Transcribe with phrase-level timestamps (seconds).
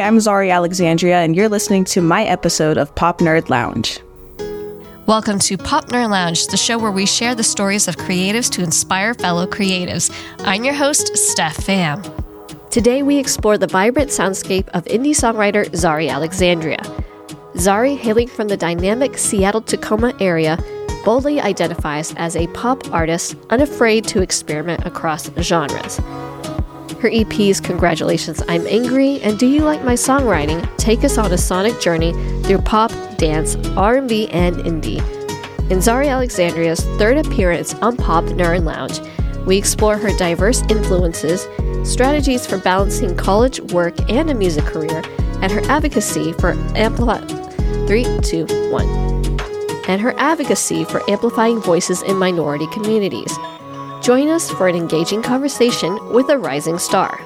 [0.00, 4.00] Hi, I'm Zari Alexandria, and you're listening to my episode of Pop Nerd Lounge.
[5.06, 8.62] Welcome to Pop Nerd Lounge, the show where we share the stories of creatives to
[8.62, 10.10] inspire fellow creatives.
[10.38, 12.00] I'm your host, Steph Pham.
[12.70, 16.80] Today we explore the vibrant soundscape of indie songwriter Zari Alexandria.
[17.56, 20.58] Zari, hailing from the dynamic Seattle Tacoma area,
[21.04, 26.00] boldly identifies as a pop artist unafraid to experiment across genres.
[27.00, 31.38] Her EPs Congratulations, I'm Angry and Do You Like My Songwriting take us on a
[31.38, 34.98] sonic journey through pop, dance, R&B, and indie.
[35.70, 39.00] In Zari Alexandria's third appearance on Pop Nerd Lounge,
[39.46, 41.48] we explore her diverse influences,
[41.90, 45.02] strategies for balancing college, work, and a music career,
[45.40, 47.24] and her advocacy for amplify
[47.86, 48.86] three, two, one.
[49.88, 53.34] And her advocacy for amplifying voices in minority communities.
[54.02, 57.20] Join us for an engaging conversation with a rising star.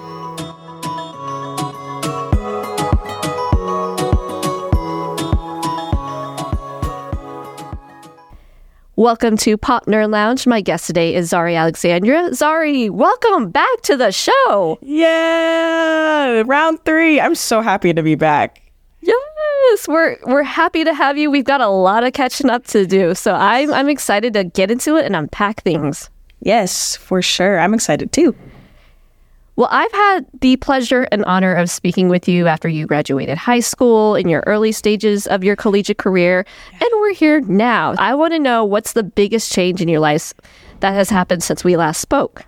[8.97, 10.49] Welcome to Pop Nerd Lounge.
[10.49, 12.31] My guest today is Zari Alexandria.
[12.31, 14.79] Zari, welcome back to the show.
[14.83, 17.21] Yeah, round three.
[17.21, 18.61] I'm so happy to be back.
[19.01, 21.31] Yes, we're we're happy to have you.
[21.31, 24.73] We've got a lot of catching up to do, so I'm I'm excited to get
[24.73, 26.11] into it and unpack things.
[26.45, 27.59] Yes, for sure.
[27.59, 28.37] I'm excited too.
[29.57, 33.61] Well, I've had the pleasure and honor of speaking with you after you graduated high
[33.61, 37.95] school in your early stages of your collegiate career, and we're here now.
[37.99, 40.35] I want to know what's the biggest change in your life
[40.81, 42.45] that has happened since we last spoke.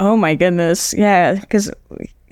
[0.00, 0.92] Oh my goodness.
[0.92, 1.70] Yeah, because,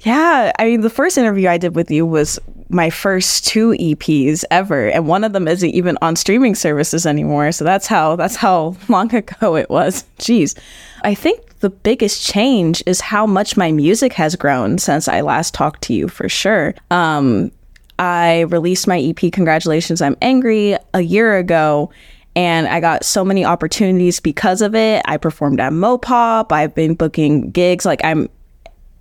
[0.01, 4.45] yeah, I mean, the first interview I did with you was my first two EPs
[4.51, 7.53] ever, and one of them isn't even on streaming services anymore.
[7.53, 10.05] So that's how that's how long ago it was.
[10.19, 10.59] Jeez,
[11.03, 15.55] I think the biggest change is how much my music has grown since I last
[15.55, 16.09] talked to you.
[16.09, 16.75] For sure.
[16.91, 17.51] Um,
[17.99, 21.91] I released my EP "Congratulations, I'm Angry" a year ago.
[22.35, 25.01] And I got so many opportunities because of it.
[25.07, 26.53] I performed at Mopop.
[26.53, 27.87] I've been booking gigs.
[27.87, 28.29] Like I'm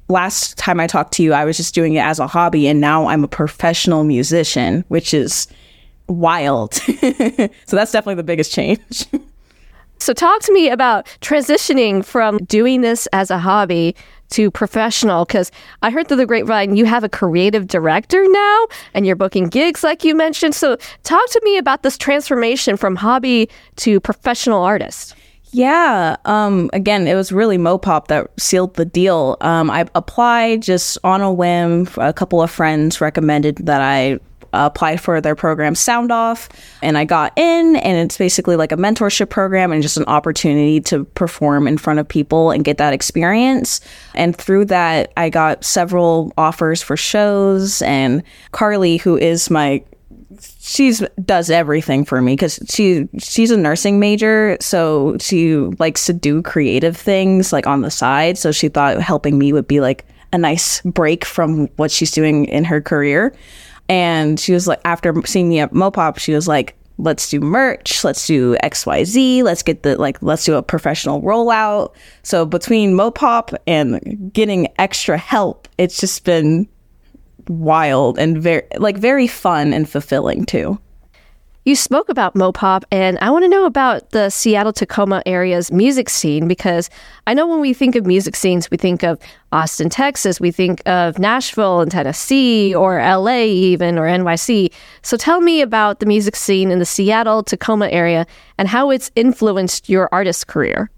[0.07, 2.79] last time I talked to you, I was just doing it as a hobby, and
[2.79, 5.47] now I'm a professional musician, which is
[6.07, 6.73] wild.
[6.73, 9.05] so that's definitely the biggest change.
[9.99, 13.95] so, talk to me about transitioning from doing this as a hobby
[14.29, 15.51] to professional because
[15.83, 19.83] I heard through the grapevine you have a creative director now and you're booking gigs
[19.83, 20.55] like you mentioned.
[20.55, 25.16] So, talk to me about this transformation from hobby to professional artist.
[25.55, 26.17] Yeah.
[26.25, 29.38] Um, again, it was really Mopop that sealed the deal.
[29.39, 31.88] Um, I applied just on a whim.
[31.95, 34.19] A couple of friends recommended that I
[34.51, 36.49] applied for their program Sound Off,
[36.81, 37.77] and I got in.
[37.77, 41.99] And it's basically like a mentorship program and just an opportunity to perform in front
[41.99, 43.79] of people and get that experience.
[44.13, 47.81] And through that, I got several offers for shows.
[47.81, 49.85] And Carly, who is my
[50.59, 56.13] she's does everything for me because she she's a nursing major so she likes to
[56.13, 58.38] do creative things like on the side.
[58.38, 62.46] So she thought helping me would be like a nice break from what she's doing
[62.46, 63.35] in her career.
[63.88, 68.03] And she was like after seeing me at mopop she was like let's do merch.
[68.03, 71.94] Let's do xyz let's get the like let's do a professional rollout.
[72.23, 76.67] So between mopop and getting extra help it's just been
[77.50, 80.79] wild and very like very fun and fulfilling too.
[81.67, 86.11] You spoke about Mopop, and I want to know about the Seattle Tacoma area's music
[86.11, 86.91] scene because
[87.25, 89.17] I know when we think of music scenes, we think of
[89.51, 94.72] Austin, Texas, we think of Nashville and Tennessee, or LA even, or NYC.
[95.01, 98.28] So tell me about the music scene in the Seattle Tacoma area
[98.59, 100.91] and how it's influenced your artist career.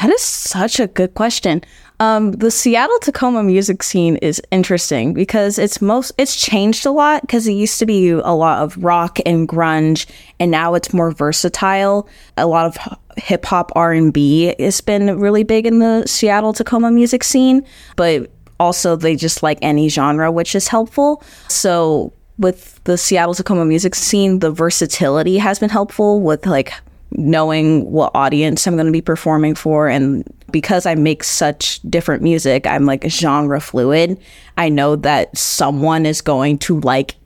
[0.00, 1.62] That is such a good question.
[2.00, 7.22] Um, the Seattle Tacoma music scene is interesting because it's most it's changed a lot
[7.22, 10.06] because it used to be a lot of rock and grunge,
[10.40, 12.08] and now it's more versatile.
[12.36, 16.52] A lot of hip hop R and B has been really big in the Seattle
[16.52, 17.64] Tacoma music scene,
[17.96, 21.22] but also they just like any genre, which is helpful.
[21.48, 26.72] So with the Seattle Tacoma music scene, the versatility has been helpful with like
[27.14, 29.88] knowing what audience I'm going to be performing for.
[29.88, 34.20] And because I make such different music, I'm like genre fluid.
[34.56, 37.16] I know that someone is going to like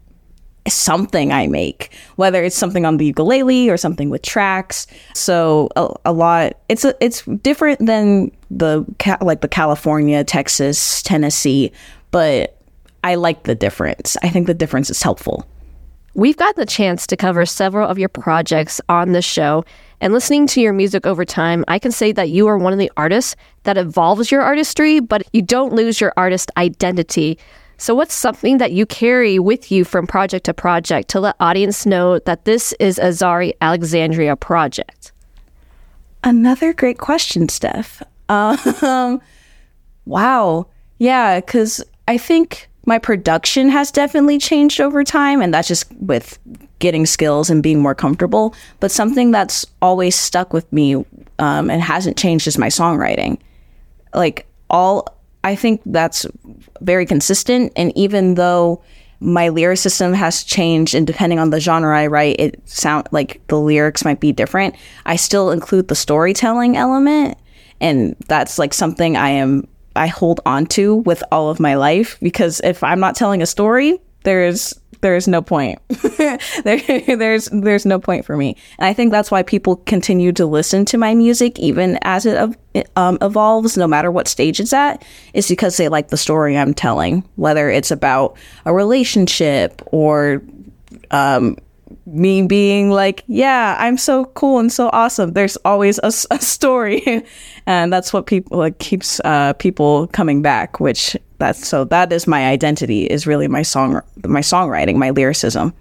[0.69, 4.87] something I make, whether it's something on the ukulele or something with tracks.
[5.15, 8.85] So a, a lot, it's a, it's different than the
[9.21, 11.73] like the California, Texas, Tennessee,
[12.11, 12.59] but
[13.05, 14.17] I like the difference.
[14.23, 15.47] I think the difference is helpful.
[16.19, 19.65] We've gotten the chance to cover several of your projects on the show.
[20.01, 22.79] And listening to your music over time, I can say that you are one of
[22.81, 27.39] the artists that evolves your artistry, but you don't lose your artist identity.
[27.77, 31.87] So, what's something that you carry with you from project to project to let audience
[31.87, 35.13] know that this is a Zari Alexandria project?
[36.25, 38.03] Another great question, Steph.
[38.29, 39.23] Um,
[40.05, 40.67] wow.
[40.99, 46.39] Yeah, because I think my production has definitely changed over time, and that's just with
[46.79, 48.55] getting skills and being more comfortable.
[48.81, 50.95] But something that's always stuck with me
[51.39, 53.39] um, and hasn't changed is my songwriting.
[54.15, 55.07] Like, all,
[55.45, 56.25] I think that's
[56.81, 57.75] very consistent.
[57.77, 58.83] And even though
[59.21, 63.61] my lyricism has changed and depending on the genre I write, it sound like the
[63.61, 64.75] lyrics might be different.
[65.05, 67.37] I still include the storytelling element.
[67.83, 72.19] And that's like something I am I hold on to with all of my life
[72.21, 75.81] because if I'm not telling a story, there's there's no point.
[76.65, 76.81] there,
[77.17, 80.85] there's there's no point for me, and I think that's why people continue to listen
[80.87, 82.57] to my music even as it
[82.97, 85.05] um, evolves, no matter what stage it's at.
[85.35, 90.43] Is because they like the story I'm telling, whether it's about a relationship or
[91.11, 91.57] um,
[92.15, 95.33] me being like, yeah, I'm so cool and so awesome.
[95.33, 97.25] There's always a, a story,
[97.67, 100.81] and that's what people like keeps uh, people coming back.
[100.81, 105.73] Which that's so that is my identity is really my song, my songwriting, my lyricism.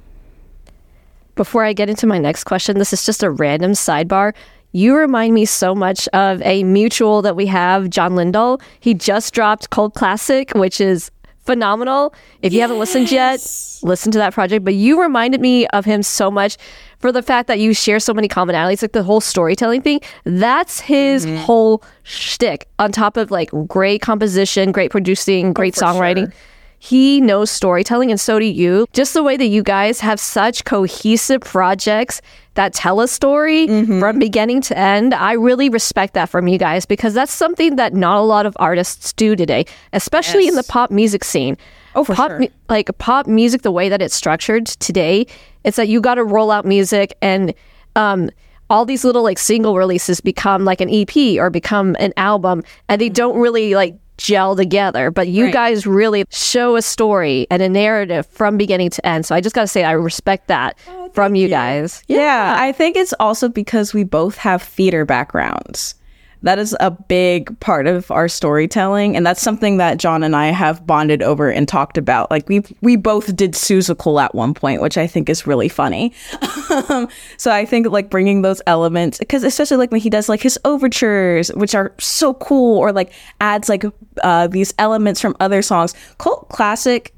[1.36, 4.34] Before I get into my next question, this is just a random sidebar.
[4.72, 8.62] You remind me so much of a mutual that we have, John Lindahl.
[8.80, 11.10] He just dropped Cult Classic, which is
[11.48, 12.14] phenomenal.
[12.44, 13.40] If you haven't listened yet,
[13.82, 14.64] listen to that project.
[14.64, 16.58] But you reminded me of him so much
[17.00, 20.02] for the fact that you share so many commonalities, like the whole storytelling thing.
[20.26, 21.38] That's his mm-hmm.
[21.38, 22.68] whole shtick.
[22.78, 26.32] On top of like great composition, great producing, great oh, songwriting.
[26.32, 26.42] Sure.
[26.80, 28.88] He knows storytelling, and so do you.
[28.94, 32.22] Just the way that you guys have such cohesive projects
[32.54, 34.00] that tell a story mm-hmm.
[34.00, 35.14] from beginning to end.
[35.14, 38.56] I really respect that from you guys because that's something that not a lot of
[38.60, 40.52] artists do today, especially yes.
[40.52, 41.58] in the pop music scene.
[41.96, 42.48] Oh, for pop, sure.
[42.70, 45.26] Like pop music, the way that it's structured today,
[45.64, 47.54] it's that you got to roll out music and
[47.96, 48.30] um,
[48.70, 53.02] all these little like single releases become like an EP or become an album, and
[53.02, 53.14] they mm-hmm.
[53.14, 55.12] don't really like gel together.
[55.12, 55.54] But you right.
[55.54, 59.26] guys really show a story and a narrative from beginning to end.
[59.26, 62.04] So I just got to say, I respect that oh, from you, you, guys.
[62.08, 62.18] Yeah.
[62.18, 65.96] yeah, I think it's also because we both have theater backgrounds
[66.44, 70.48] that is a big part of our storytelling and that's something that john and i
[70.48, 72.30] have bonded over and talked about.
[72.32, 76.14] Like we we both did seussical at one point which i think is really funny.
[77.38, 80.60] So i think like bringing those elements because especially like when he does like his
[80.66, 83.86] overtures which are so cool or like adds like
[84.24, 85.94] uh, these elements from other songs.
[86.18, 87.14] Cult classic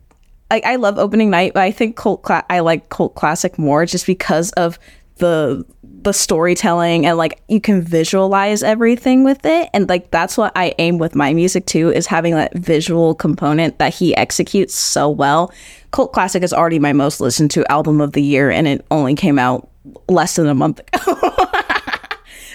[0.51, 3.85] like I love opening night, but I think cult cla- I like cult classic more
[3.85, 4.79] just because of
[5.17, 5.65] the
[6.03, 10.73] the storytelling and like you can visualize everything with it and like that's what I
[10.77, 15.51] aim with my music too is having that visual component that he executes so well.
[15.91, 19.15] Cult Classic is already my most listened to album of the year and it only
[19.15, 19.69] came out
[20.07, 21.65] less than a month ago.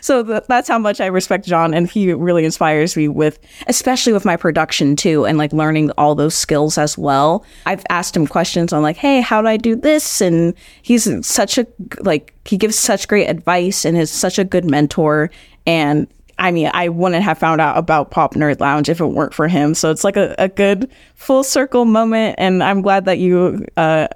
[0.04, 4.12] So th- that's how much I respect John, and he really inspires me with, especially
[4.12, 7.42] with my production too, and like learning all those skills as well.
[7.64, 10.20] I've asked him questions on like, hey, how do I do this?
[10.20, 10.52] And
[10.82, 11.66] he's such a
[12.00, 15.30] like he gives such great advice and is such a good mentor.
[15.66, 16.06] And
[16.38, 19.48] I mean, I wouldn't have found out about Pop Nerd Lounge if it weren't for
[19.48, 19.72] him.
[19.72, 24.08] So it's like a, a good full circle moment, and I'm glad that you uh,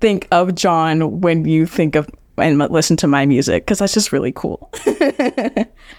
[0.00, 2.08] think of John when you think of
[2.40, 4.70] and listen to my music because that's just really cool.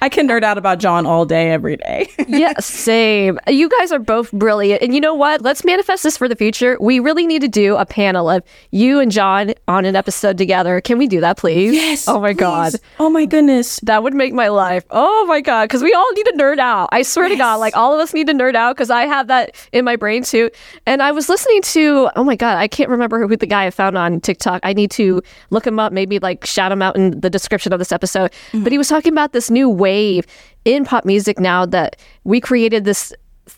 [0.01, 2.09] I can nerd out about John all day, every day.
[2.27, 3.39] yeah, same.
[3.47, 4.81] You guys are both brilliant.
[4.81, 5.41] And you know what?
[5.41, 6.77] Let's manifest this for the future.
[6.79, 10.79] We really need to do a panel of you and John on an episode together.
[10.81, 11.73] Can we do that, please?
[11.73, 12.07] Yes.
[12.07, 12.39] Oh my please.
[12.39, 12.73] God.
[12.99, 13.79] Oh my goodness.
[13.81, 14.85] That would make my life.
[14.91, 15.65] Oh my God.
[15.65, 16.89] Because we all need to nerd out.
[16.91, 17.35] I swear yes.
[17.35, 19.83] to God, like all of us need to nerd out because I have that in
[19.83, 20.49] my brain too.
[20.85, 23.71] And I was listening to, oh my God, I can't remember who the guy I
[23.71, 24.61] found on TikTok.
[24.63, 27.79] I need to look him up, maybe like shout him out in the description of
[27.79, 28.31] this episode.
[28.31, 28.63] Mm-hmm.
[28.63, 30.25] But he was talking about this new wave
[30.65, 33.13] in pop music now that we created this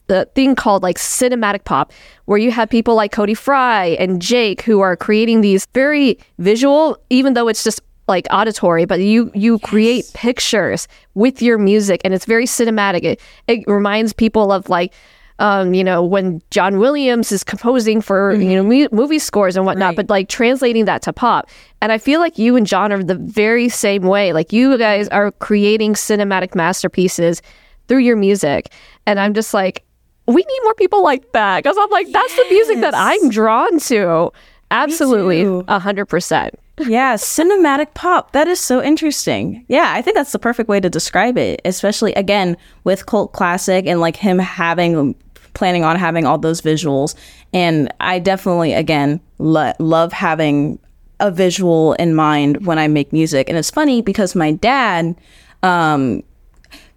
[0.08, 1.92] the thing called like cinematic pop,
[2.26, 6.98] where you have people like Cody Fry and Jake who are creating these very visual,
[7.10, 9.70] even though it's just like auditory, but you you yes.
[9.70, 13.04] create pictures with your music, and it's very cinematic.
[13.04, 14.94] It, it reminds people of like
[15.42, 18.42] um, you know, when John Williams is composing for, mm-hmm.
[18.44, 19.96] you know, mu- movie scores and whatnot, right.
[19.96, 21.50] but like translating that to pop.
[21.82, 24.34] And I feel like you and John are the very same way.
[24.34, 27.42] Like you guys are creating cinematic masterpieces
[27.88, 28.72] through your music.
[29.08, 29.84] And I'm just like,
[30.28, 31.64] we need more people like that.
[31.64, 32.14] Cause I'm like, yes.
[32.14, 34.32] that's the music that I'm drawn to.
[34.70, 35.64] Absolutely.
[35.68, 36.54] A hundred percent.
[36.78, 38.32] yeah, cinematic pop.
[38.34, 39.66] That is so interesting.
[39.68, 43.88] Yeah, I think that's the perfect way to describe it, especially again with cult classic
[43.88, 45.16] and like him having
[45.54, 47.16] planning on having all those visuals.
[47.54, 50.80] And I definitely, again, lo- love having
[51.20, 53.48] a visual in mind when I make music.
[53.48, 55.16] And it's funny because my dad,
[55.64, 56.24] um,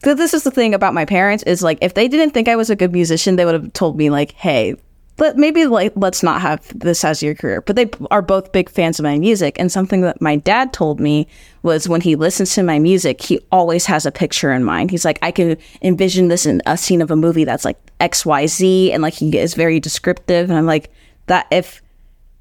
[0.01, 2.71] this is the thing about my parents is like if they didn't think I was
[2.71, 4.77] a good musician, they would have told me like, "Hey,
[5.17, 8.69] but maybe like let's not have this as your career." But they are both big
[8.69, 11.27] fans of my music, and something that my dad told me
[11.63, 14.91] was when he listens to my music, he always has a picture in mind.
[14.91, 18.93] He's like, "I can envision this in a scene of a movie that's like xyz
[18.93, 20.91] and like he is very descriptive, and I'm like,
[21.27, 21.83] that if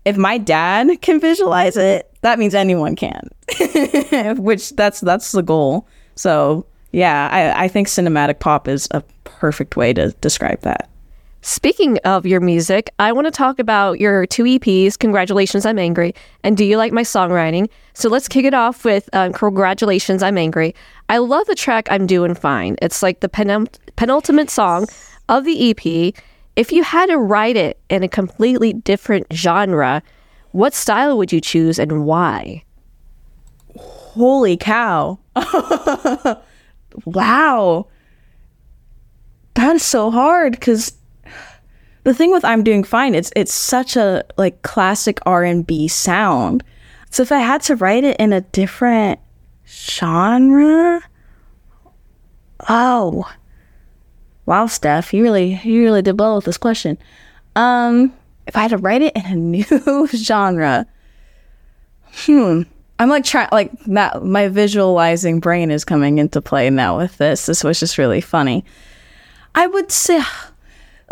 [0.05, 3.29] if my dad can visualize it, that means anyone can.
[4.37, 5.87] Which that's that's the goal.
[6.15, 10.89] So yeah, I, I think cinematic pop is a perfect way to describe that.
[11.45, 16.15] Speaking of your music, I want to talk about your two EPs, Congratulations, I'm Angry,
[16.41, 17.69] and Do You Like My Songwriting?
[17.93, 20.73] So let's kick it off with um, Congratulations, I'm Angry.
[21.09, 22.77] I love the track I'm Doing Fine.
[22.81, 24.87] It's like the penult- penultimate song
[25.27, 26.13] of the EP.
[26.55, 30.01] If you had to write it in a completely different genre,
[30.51, 32.63] what style would you choose and why?
[33.75, 35.19] Holy cow.
[37.03, 37.87] wow.
[39.55, 40.93] That's so hard because
[42.03, 45.87] the thing with I'm doing fine, it's it's such a like classic R and B
[45.87, 46.63] sound.
[47.09, 49.19] So if I had to write it in a different
[49.67, 51.01] genre,
[52.67, 53.31] oh,
[54.45, 56.97] wow, Steph, you really you really did well with this question.
[57.55, 58.13] Um,
[58.47, 60.85] if I had to write it in a new genre,
[62.07, 62.63] hmm,
[62.99, 64.23] I'm like trying like that.
[64.23, 67.45] My visualizing brain is coming into play now with this.
[67.45, 68.65] This was just really funny.
[69.55, 70.21] I would say,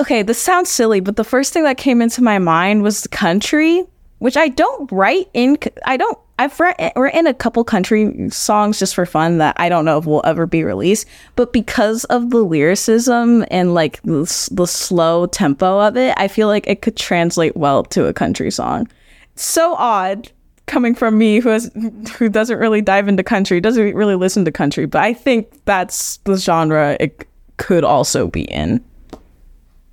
[0.02, 3.86] okay, this sounds silly, but the first thing that came into my mind was country,
[4.18, 5.58] which I don't write in.
[5.86, 6.18] I don't.
[6.40, 10.24] I've written a couple country songs just for fun that I don't know if will
[10.26, 15.96] ever be released, but because of the lyricism and like the, the slow tempo of
[15.98, 18.90] it, I feel like it could translate well to a country song.
[19.36, 20.32] So odd
[20.66, 21.72] coming from me who has
[22.18, 26.18] who doesn't really dive into country, doesn't really listen to country, but I think that's
[26.24, 27.28] the genre it
[27.58, 28.84] could also be in.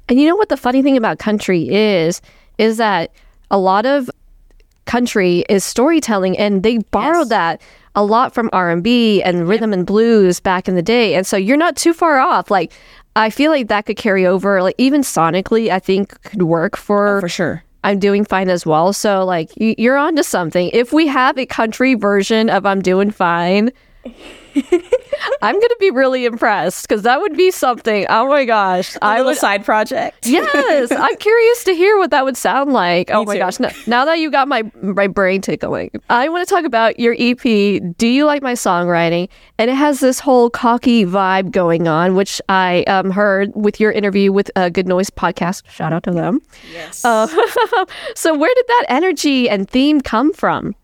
[0.09, 2.21] And you know what the funny thing about country is
[2.57, 3.13] is that
[3.51, 4.11] a lot of
[4.87, 7.29] country is storytelling and they borrowed yes.
[7.29, 7.63] that
[7.95, 11.15] a lot from R&B and rhythm and blues back in the day.
[11.15, 12.51] And so you're not too far off.
[12.51, 12.73] Like
[13.15, 17.19] I feel like that could carry over like even sonically I think could work for
[17.19, 18.93] oh, for sure I'm doing fine as well.
[18.93, 20.71] So like you're onto something.
[20.73, 23.71] If we have a country version of I'm doing fine,
[25.43, 28.07] I'm going to be really impressed because that would be something.
[28.09, 28.97] Oh my gosh.
[29.03, 30.27] I would side project.
[30.27, 30.91] yes.
[30.91, 33.11] I'm curious to hear what that would sound like.
[33.11, 33.39] oh my too.
[33.39, 33.61] gosh.
[33.61, 37.15] Now, now, that you got my my brain tickling, I want to talk about your
[37.19, 37.43] EP,
[37.97, 39.29] Do You Like My Songwriting?
[39.59, 43.93] And it has this whole cocky vibe going on, which I um, heard with your
[43.93, 45.69] interview with a Good Noise podcast.
[45.69, 46.41] Shout out to them.
[46.73, 47.05] Yes.
[47.05, 47.27] Uh,
[48.15, 50.75] so, where did that energy and theme come from?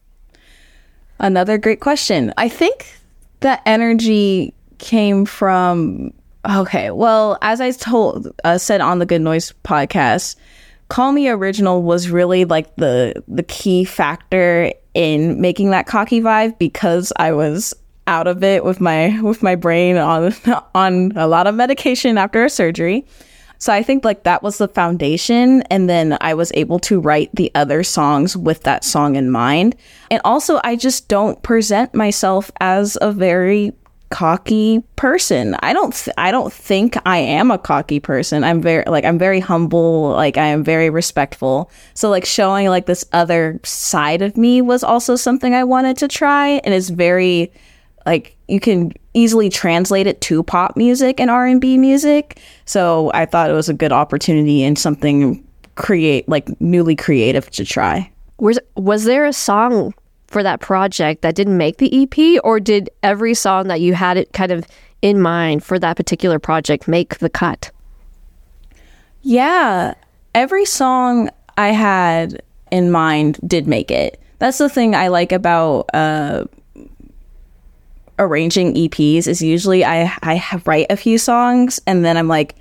[1.19, 2.33] Another great question.
[2.37, 2.99] I think
[3.45, 6.13] that energy came from
[6.51, 10.37] okay well as i told uh, said on the good noise podcast
[10.89, 16.59] call me original was really like the the key factor in making that cocky vibe
[16.59, 17.75] because i was
[18.07, 20.35] out of it with my with my brain on
[20.75, 23.07] on a lot of medication after a surgery
[23.65, 25.63] so I think like that was the foundation.
[25.71, 29.75] And then I was able to write the other songs with that song in mind.
[30.11, 33.73] And also, I just don't present myself as a very
[34.11, 35.57] cocky person.
[35.61, 38.45] I don't th- I don't think I am a cocky person.
[38.45, 41.71] I'm very like I'm very humble, like I am very respectful.
[41.95, 46.09] So like showing like this other side of me was also something I wanted to
[46.09, 47.51] try and it's very
[48.05, 52.39] like you can easily translate it to pop music and R&B music.
[52.65, 57.65] So I thought it was a good opportunity and something create like newly creative to
[57.65, 58.11] try.
[58.39, 59.95] Was was there a song
[60.27, 64.17] for that project that didn't make the EP or did every song that you had
[64.17, 64.67] it kind of
[65.03, 67.71] in mind for that particular project make the cut?
[69.23, 69.95] Yeah,
[70.35, 74.21] every song I had in mind did make it.
[74.41, 76.45] That's the thing I like about uh,
[78.19, 82.55] arranging EPs is usually I I write a few songs and then I'm like,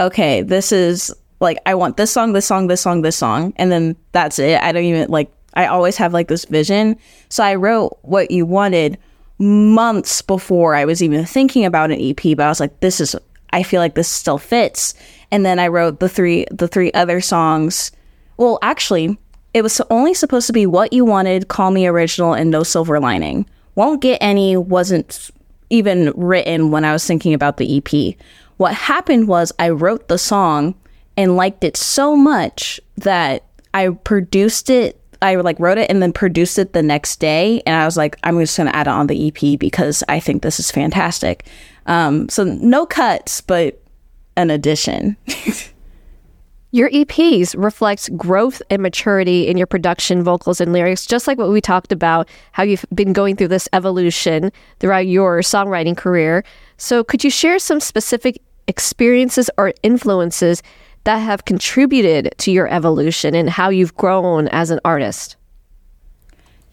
[0.00, 3.70] okay, this is like I want this song, this song, this song, this song, and
[3.70, 4.60] then that's it.
[4.60, 6.96] I don't even like I always have like this vision.
[7.28, 8.98] So I wrote what you wanted
[9.38, 13.16] months before I was even thinking about an EP, but I was like, this is
[13.52, 14.94] I feel like this still fits.
[15.30, 17.92] And then I wrote the three the three other songs.
[18.36, 19.16] Well, actually,
[19.52, 22.98] it was only supposed to be what you wanted, call me original, and no silver
[22.98, 23.46] lining.
[23.74, 25.30] Won't Get Any wasn't
[25.70, 28.16] even written when I was thinking about the EP.
[28.56, 30.74] What happened was I wrote the song
[31.16, 35.00] and liked it so much that I produced it.
[35.22, 37.62] I like wrote it and then produced it the next day.
[37.66, 40.20] And I was like, I'm just going to add it on the EP because I
[40.20, 41.46] think this is fantastic.
[41.86, 43.80] Um, so no cuts, but
[44.36, 45.16] an addition.
[46.74, 51.50] Your EPs reflect growth and maturity in your production, vocals, and lyrics, just like what
[51.50, 54.50] we talked about, how you've been going through this evolution
[54.80, 56.42] throughout your songwriting career.
[56.76, 60.64] So, could you share some specific experiences or influences
[61.04, 65.36] that have contributed to your evolution and how you've grown as an artist?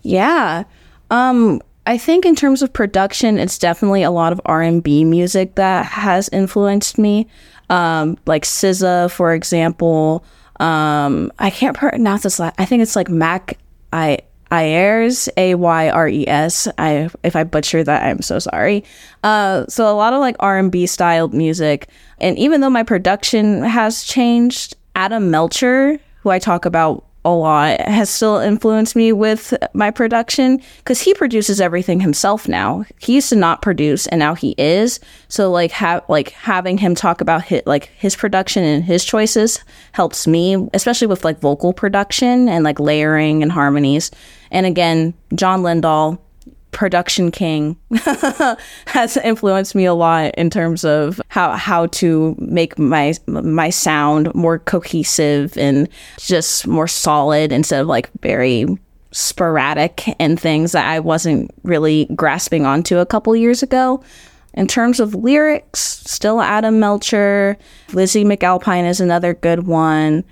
[0.01, 0.63] Yeah.
[1.11, 5.03] Um, I think in terms of production, it's definitely a lot of R and B
[5.03, 7.27] music that has influenced me
[7.71, 10.23] um, like SZA, for example.
[10.59, 12.39] Um, I can't pronounce this.
[12.39, 13.57] I think it's like Mac
[13.93, 14.19] I
[14.51, 16.67] Ayres, A Y R E S.
[16.77, 18.83] I if I butcher that, I'm so sorry.
[19.23, 21.87] Uh, so a lot of like R and B styled music,
[22.19, 27.79] and even though my production has changed, Adam Melcher, who I talk about a lot
[27.81, 32.83] has still influenced me with my production because he produces everything himself now.
[32.99, 34.99] He used to not produce and now he is.
[35.27, 39.63] So like have like having him talk about his, like his production and his choices
[39.91, 44.09] helps me, especially with like vocal production and like layering and harmonies.
[44.49, 46.17] And again, John Lindahl,
[46.71, 47.77] production king
[48.87, 54.33] has influenced me a lot in terms of how how to make my my sound
[54.33, 58.65] more cohesive and just more solid instead of like very
[59.11, 64.03] sporadic and things that I wasn't really grasping onto a couple years ago.
[64.53, 67.57] In terms of lyrics, still Adam Melcher,
[67.93, 70.23] Lizzie McAlpine is another good one.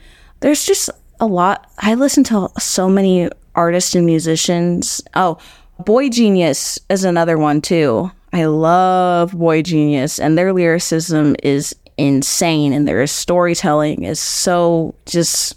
[0.41, 1.69] There's just a lot.
[1.79, 5.01] I listen to so many artists and musicians.
[5.15, 5.37] Oh,
[5.79, 8.11] boygenius is another one too.
[8.31, 15.55] I love Boy Genius, and their lyricism is insane, and their storytelling is so just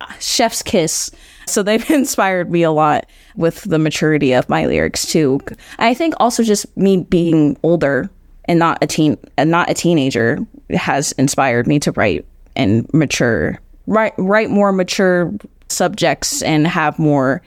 [0.00, 1.10] uh, chef's kiss.
[1.46, 5.40] So they've inspired me a lot with the maturity of my lyrics too.
[5.78, 8.10] I think also just me being older
[8.46, 10.38] and not a teen, and not a teenager,
[10.70, 12.24] has inspired me to write
[12.56, 15.32] and mature, write write more mature
[15.68, 17.42] subjects and have more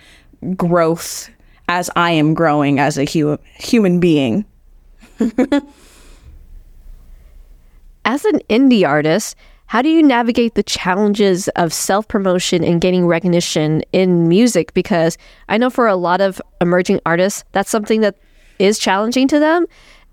[0.56, 1.30] growth
[1.68, 4.46] as I am growing as a hu- human being.
[8.06, 9.36] as an indie artist,
[9.68, 14.74] how do you navigate the challenges of self promotion and getting recognition in music?
[14.74, 15.18] Because
[15.50, 18.16] I know for a lot of emerging artists, that's something that
[18.60, 19.66] is challenging to them.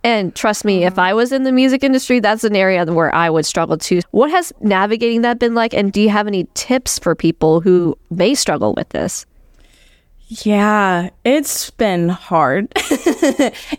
[0.03, 3.31] And trust me, if I was in the music industry, that's an area where I
[3.31, 4.01] would struggle too.
[4.11, 5.73] What has navigating that been like?
[5.73, 9.25] And do you have any tips for people who may struggle with this?
[10.27, 12.73] Yeah, it's been hard.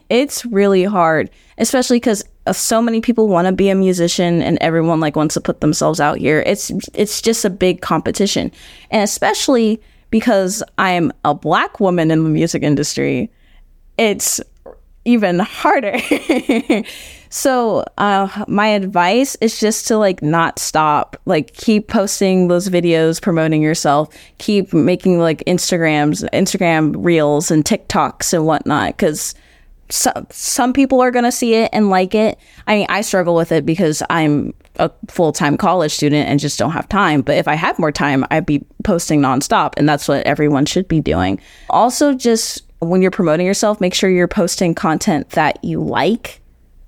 [0.10, 5.00] it's really hard, especially because so many people want to be a musician and everyone
[5.00, 6.44] like wants to put themselves out here.
[6.46, 8.52] It's it's just a big competition,
[8.92, 9.82] and especially
[10.12, 13.32] because I'm a black woman in the music industry,
[13.98, 14.40] it's
[15.04, 15.98] even harder.
[17.30, 21.18] So, uh, my advice is just to like not stop.
[21.26, 24.16] Like, keep posting those videos, promoting yourself.
[24.38, 28.98] Keep making like Instagrams, Instagram reels, and TikToks and whatnot.
[28.98, 29.36] Because
[29.90, 32.40] some some people are gonna see it and like it.
[32.68, 36.58] I mean, I struggle with it because I'm a full time college student and just
[36.58, 37.22] don't have time.
[37.22, 40.88] But if I had more time, I'd be posting nonstop, and that's what everyone should
[40.88, 41.40] be doing.
[41.70, 46.42] Also, just when you're promoting yourself, make sure you're posting content that you like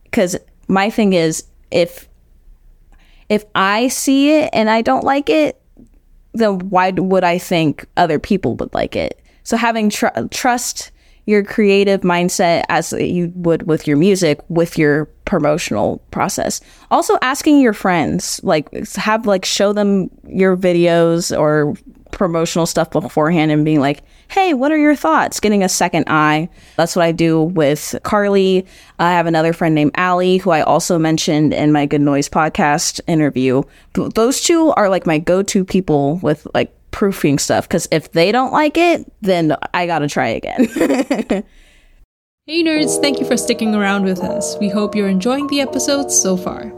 [0.10, 0.36] because
[0.68, 2.08] my thing is if
[3.30, 5.62] if I see it and I don't like it,
[6.34, 9.22] then why would I think other people would like it?
[9.44, 10.92] So having tr- trust
[11.26, 16.62] your creative mindset as you would with your music with your promotional process.
[16.90, 21.76] Also asking your friends, like have like show them your videos or
[22.12, 25.40] promotional stuff beforehand and being like, hey, what are your thoughts?
[25.40, 26.50] Getting a second eye.
[26.76, 28.66] That's what I do with Carly.
[29.00, 33.00] I have another friend named Allie, who I also mentioned in my Good Noise podcast
[33.08, 33.64] interview.
[33.94, 38.32] Those two are like my go to people with like proofing stuff because if they
[38.32, 40.66] don't like it, then I gotta try again.
[42.46, 44.58] hey nerds, thank you for sticking around with us.
[44.60, 46.72] We hope you're enjoying the episodes so far.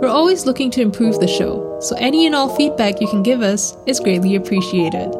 [0.00, 3.42] We're always looking to improve the show, so any and all feedback you can give
[3.42, 5.14] us is greatly appreciated.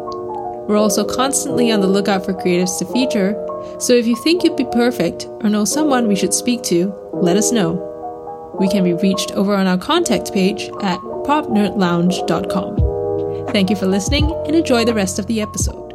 [0.70, 3.34] We're also constantly on the lookout for creatives to feature,
[3.80, 7.36] so if you think you'd be perfect or know someone we should speak to, let
[7.36, 8.54] us know.
[8.56, 13.48] We can be reached over on our contact page at popnerdlounge.com.
[13.48, 15.90] Thank you for listening and enjoy the rest of the episode.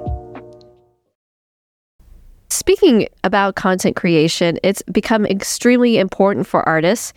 [2.50, 7.14] Speaking about content creation, it's become extremely important for artists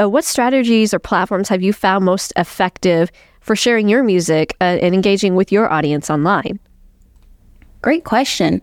[0.00, 4.78] uh, what strategies or platforms have you found most effective for sharing your music uh,
[4.80, 6.60] and engaging with your audience online?
[7.82, 8.62] Great question.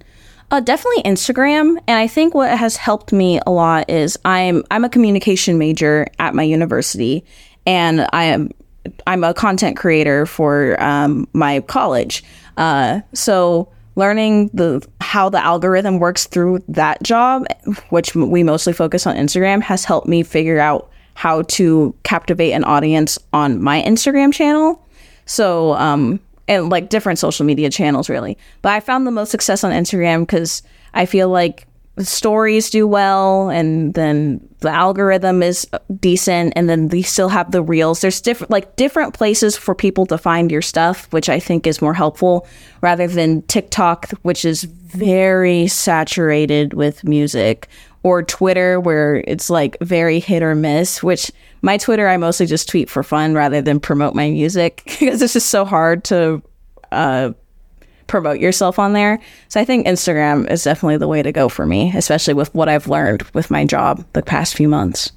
[0.52, 4.86] Uh, definitely Instagram, and I think what has helped me a lot is I'm I'm
[4.86, 7.26] a communication major at my university,
[7.66, 8.52] and I am
[9.08, 12.24] I'm a content creator for um, my college.
[12.58, 17.46] Uh, so learning the how the algorithm works through that job,
[17.90, 22.64] which we mostly focus on Instagram, has helped me figure out how to captivate an
[22.66, 24.86] audience on my Instagram channel.
[25.26, 28.38] So um, and like different social media channels really.
[28.62, 30.62] But I found the most success on Instagram because
[30.94, 31.68] I feel like
[32.00, 37.52] stories do well and then the algorithm is uh, decent and then we still have
[37.52, 41.40] the reels there's different like different places for people to find your stuff which i
[41.40, 42.46] think is more helpful
[42.82, 47.70] rather than tiktok which is very saturated with music
[48.04, 51.32] or twitter where it's like very hit or miss which
[51.66, 55.34] my twitter i mostly just tweet for fun rather than promote my music because it's
[55.34, 56.42] just so hard to
[56.92, 57.32] uh,
[58.08, 59.20] promote yourself on there.
[59.50, 62.70] So I think Instagram is definitely the way to go for me, especially with what
[62.70, 65.12] I've learned with my job the past few months.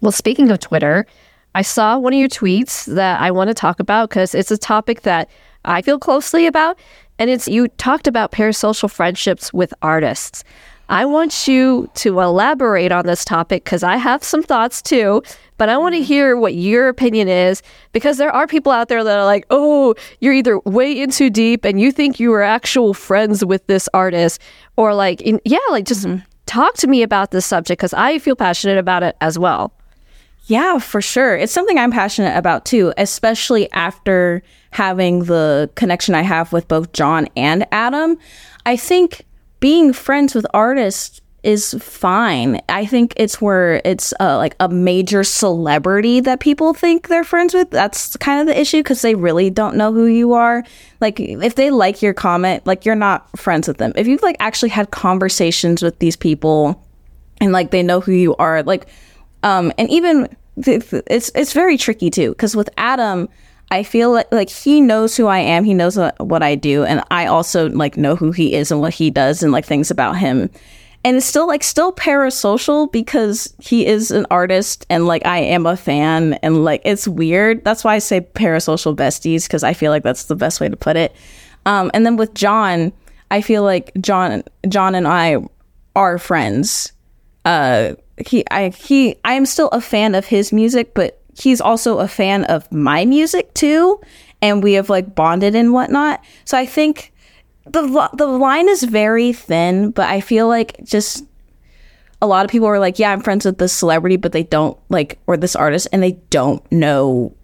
[0.00, 1.06] Well, speaking of Twitter,
[1.54, 4.58] I saw one of your tweets that I want to talk about because it's a
[4.58, 5.30] topic that
[5.64, 6.78] I feel closely about.
[7.18, 10.42] And it's you talked about parasocial friendships with artists.
[10.88, 15.22] I want you to elaborate on this topic because I have some thoughts too,
[15.56, 16.06] but I want to mm-hmm.
[16.06, 19.94] hear what your opinion is because there are people out there that are like, oh,
[20.20, 23.88] you're either way in too deep and you think you are actual friends with this
[23.94, 24.40] artist,
[24.76, 26.24] or like, in, yeah, like just mm-hmm.
[26.46, 29.72] talk to me about this subject because I feel passionate about it as well.
[30.46, 31.34] Yeah, for sure.
[31.36, 34.42] It's something I'm passionate about too, especially after
[34.72, 38.18] having the connection I have with both John and Adam.
[38.66, 39.24] I think
[39.64, 42.60] being friends with artists is fine.
[42.68, 47.54] I think it's where it's uh, like a major celebrity that people think they're friends
[47.54, 47.70] with.
[47.70, 50.64] That's kind of the issue because they really don't know who you are.
[51.00, 53.94] Like if they like your comment, like you're not friends with them.
[53.96, 56.86] If you've like actually had conversations with these people
[57.40, 58.86] and like they know who you are, like
[59.44, 63.30] um and even it's it's very tricky too because with Adam
[63.70, 65.64] I feel like like he knows who I am.
[65.64, 68.94] He knows what, I do, and I also like know who he is and what
[68.94, 70.50] he does and like things about him.
[71.06, 75.66] And it's still like still parasocial because he is an artist and like I am
[75.66, 77.64] a fan and like it's weird.
[77.64, 80.76] That's why I say parasocial besties because I feel like that's the best way to
[80.76, 81.14] put it.
[81.66, 82.92] Um, and then with John,
[83.30, 85.38] I feel like John John and I
[85.96, 86.92] are friends.
[87.44, 91.98] Uh, he I he I am still a fan of his music, but he's also
[91.98, 94.00] a fan of my music too,
[94.42, 96.22] and we have like bonded and whatnot.
[96.44, 97.12] So I think
[97.66, 101.24] the the line is very thin, but I feel like just
[102.22, 104.78] a lot of people are like, yeah, I'm friends with this celebrity, but they don't
[104.88, 107.34] like or this artist, and they don't know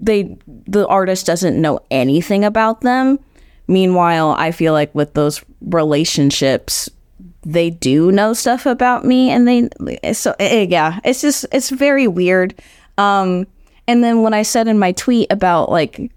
[0.00, 3.18] they the artist doesn't know anything about them.
[3.66, 6.90] Meanwhile, I feel like with those relationships,
[7.42, 12.08] they do know stuff about me, and they so eh, yeah, it's just it's very
[12.08, 12.54] weird.
[13.00, 13.46] Um,
[13.88, 16.12] and then when I said in my tweet about like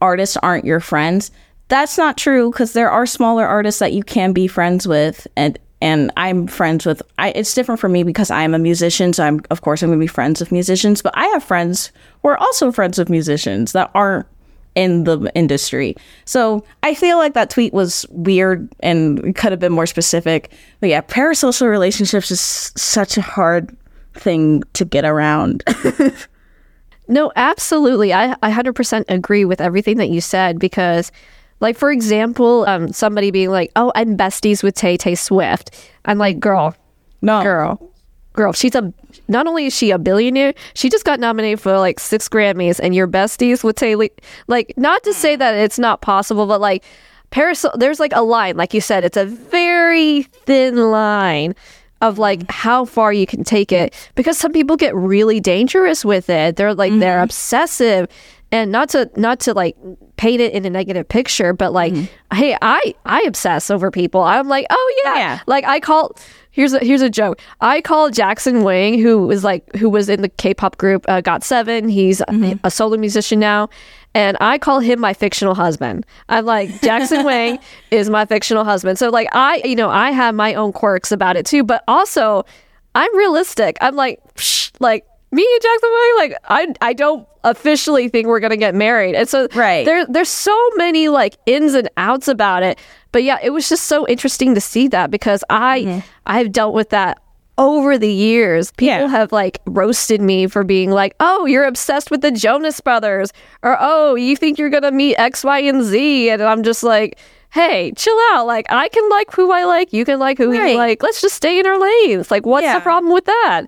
[0.00, 1.30] artists aren't your friends,
[1.66, 5.58] that's not true because there are smaller artists that you can be friends with and
[5.80, 9.40] and I'm friends with I it's different for me because I'm a musician, so I'm
[9.50, 12.72] of course I'm gonna be friends with musicians, but I have friends who are also
[12.72, 14.26] friends with musicians that aren't
[14.74, 15.96] in the industry.
[16.24, 20.52] So I feel like that tweet was weird and could have been more specific.
[20.78, 23.76] But yeah, parasocial relationships is such a hard
[24.18, 25.62] thing to get around.
[27.08, 28.12] no, absolutely.
[28.12, 31.10] I, I 100% agree with everything that you said because,
[31.60, 35.90] like, for example, um, somebody being like, oh, I'm besties with Tay Tay Swift.
[36.04, 36.74] I'm like, girl,
[37.22, 37.42] no.
[37.42, 37.92] Girl,
[38.34, 38.92] girl, she's a,
[39.26, 42.94] not only is she a billionaire, she just got nominated for like six Grammys and
[42.94, 44.08] you're besties with Taylor.
[44.46, 46.84] Like, not to say that it's not possible, but like,
[47.30, 51.54] Paris, there's like a line, like you said, it's a very thin line
[52.00, 56.30] of like how far you can take it because some people get really dangerous with
[56.30, 56.56] it.
[56.56, 57.00] They're like mm-hmm.
[57.00, 58.08] they're obsessive
[58.50, 59.76] and not to not to like
[60.16, 62.36] paint it in a negative picture, but like mm-hmm.
[62.36, 64.22] hey, I I obsess over people.
[64.22, 65.40] I'm like, "Oh yeah." yeah.
[65.46, 66.16] Like I call
[66.50, 67.40] here's a here's a joke.
[67.60, 71.90] I call Jackson Wang, who was like who was in the K-pop group uh, GOT7.
[71.90, 72.58] He's mm-hmm.
[72.64, 73.68] a solo musician now,
[74.18, 76.04] and I call him my fictional husband.
[76.28, 77.60] I'm like Jackson Wang
[77.92, 78.98] is my fictional husband.
[78.98, 82.44] So like I, you know, I have my own quirks about it too, but also
[82.96, 83.78] I'm realistic.
[83.80, 88.40] I'm like, psh, like me and Jackson Wang, like I, I don't officially think we're
[88.40, 92.64] gonna get married, and so right there, there's so many like ins and outs about
[92.64, 92.76] it.
[93.12, 96.00] But yeah, it was just so interesting to see that because I, mm-hmm.
[96.26, 97.22] I have dealt with that
[97.58, 99.08] over the years, people Yeah.
[99.08, 103.76] have like roasted me for being like, oh, you're obsessed with the Jonas Brothers, or
[103.80, 106.30] oh, you think you're gonna meet X, Y, and Z.
[106.30, 107.18] And I'm just like,
[107.50, 108.46] hey, chill out.
[108.46, 111.02] Like, I can like who I like, you can like who you like.
[111.02, 112.30] Let's just stay in our lanes.
[112.30, 112.74] Like, what's Yeah.
[112.78, 113.62] the problem with that?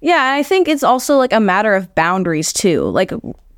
[0.00, 2.82] Yeah, and I think it's also like a matter of boundaries too.
[2.84, 3.12] Like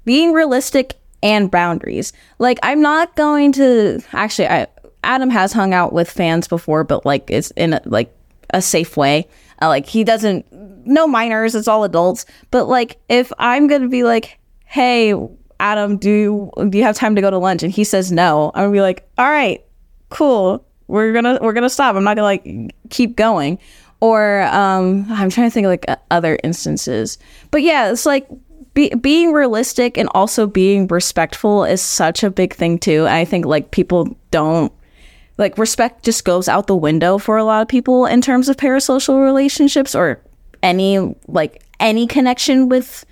[0.04, 2.12] being realistic and boundaries.
[2.38, 4.68] Like I'm not going to actually I
[5.02, 8.12] Adam has hung out with fans before, but like it's in a, like
[8.50, 9.28] a safe way.
[9.62, 10.46] Uh, like he doesn't
[10.86, 12.26] no minors, it's all adults.
[12.50, 15.14] But like if I'm to be like, "Hey,
[15.60, 18.50] Adam, do you, do you have time to go to lunch?" and he says no,
[18.54, 19.64] I'm to be like, "All right,
[20.10, 20.64] cool.
[20.88, 21.96] We're to we're to stop.
[21.96, 22.46] I'm not to like
[22.90, 23.58] keep going."
[24.00, 27.16] Or um I'm trying to think of like uh, other instances.
[27.50, 28.28] But yeah, it's like
[28.76, 33.06] be, being realistic and also being respectful is such a big thing too.
[33.06, 34.70] I think like people don't
[35.38, 38.56] like respect just goes out the window for a lot of people in terms of
[38.56, 40.20] parasocial relationships or
[40.62, 43.04] any like any connection with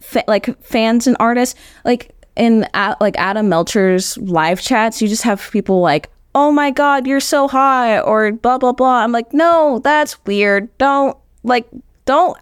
[0.00, 1.58] fa- like fans and artists.
[1.84, 6.70] Like in uh, like adam melcher's live chats you just have people like oh my
[6.70, 9.02] god you're so high or blah blah blah.
[9.02, 10.76] I'm like no that's weird.
[10.78, 11.68] Don't like
[12.04, 12.38] don't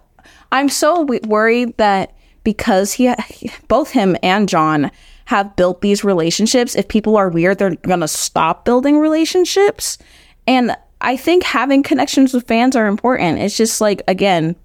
[0.53, 3.13] i'm so w- worried that because he
[3.69, 4.91] both him and john
[5.31, 9.97] have built these relationships if people are weird they're gonna stop building relationships.
[10.49, 13.39] And i think having connections with fans are important.
[13.39, 14.57] It's just like again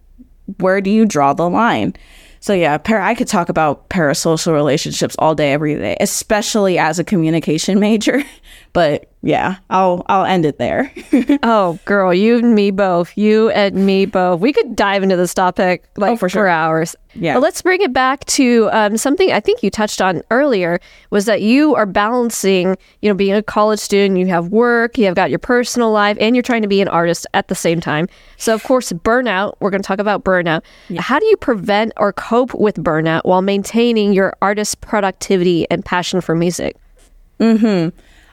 [0.60, 1.93] where do you draw the line?
[2.39, 6.97] So yeah para- i could talk about parasocial relationships all day every day especially as
[6.97, 8.23] a communication major
[8.73, 10.91] but yeah i'll i'll end it there
[11.43, 13.15] Oh, girl, you and me both.
[13.17, 14.39] You and me both.
[14.41, 16.47] We could dive into this topic like Oh, for sure.
[16.47, 16.95] hours.
[17.13, 17.35] Yeah.
[17.35, 20.79] But let's bring it back to um, something I think you touched on earlier
[21.11, 25.05] was that you are balancing, you know, being a college student, you have work, you
[25.05, 27.79] have got your personal life, and you're trying to be an artist at the same
[27.79, 28.07] time.
[28.38, 30.63] So, of course, burnout, we're going to talk about burnout.
[30.97, 36.19] How do you prevent or cope with burnout while maintaining your artist productivity and passion
[36.21, 36.75] for music?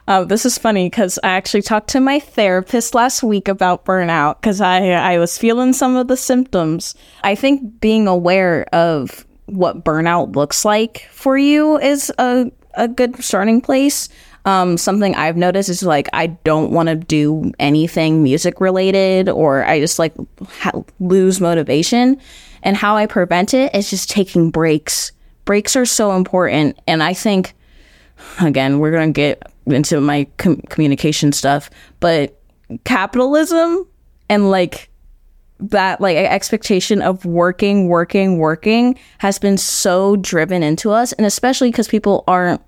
[0.05, 4.41] Oh, this is funny because I actually talked to my therapist last week about burnout
[4.41, 6.93] because I I was feeling some of the symptoms.
[7.23, 13.23] I think being aware of what burnout looks like for you is a a good
[13.23, 14.09] starting place.
[14.45, 19.63] Um, something I've noticed is like I don't want to do anything music related, or
[19.63, 20.13] I just like
[20.59, 22.19] ha- lose motivation.
[22.61, 25.13] And how I prevent it is just taking breaks.
[25.45, 27.53] Breaks are so important, and I think
[28.41, 32.39] again, we're to get into my com- communication stuff, but
[32.83, 33.87] capitalism
[34.29, 34.89] and like
[35.59, 41.71] that like expectation of working, working, working has been so driven into us, and especially
[41.71, 42.61] because people aren't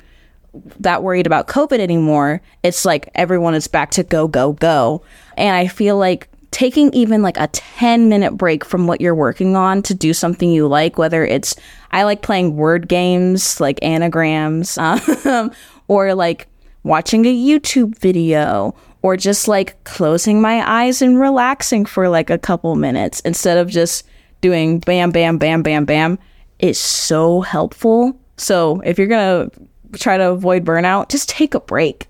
[0.79, 2.41] that worried about COVID anymore.
[2.63, 5.03] It's like everyone is back to go, go, go.
[5.37, 9.57] And I feel like taking even like a 10 minute break from what you're working
[9.57, 11.55] on to do something you like, whether it's,
[11.91, 15.51] I like playing word games like anagrams, um,
[15.89, 16.47] or like
[16.85, 22.37] watching a YouTube video, or just like closing my eyes and relaxing for like a
[22.37, 24.07] couple minutes instead of just
[24.39, 26.17] doing bam, bam, bam, bam, bam.
[26.59, 28.17] It's so helpful.
[28.37, 29.49] So if you're gonna
[29.93, 32.07] try to avoid burnout, just take a break.